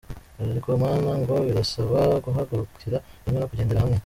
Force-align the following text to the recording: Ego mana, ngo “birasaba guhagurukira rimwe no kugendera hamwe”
Ego 0.47 0.71
mana, 0.83 1.11
ngo 1.21 1.35
“birasaba 1.47 1.99
guhagurukira 2.25 2.97
rimwe 3.23 3.37
no 3.39 3.49
kugendera 3.51 3.83
hamwe” 3.83 3.97